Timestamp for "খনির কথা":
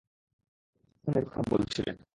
1.21-1.41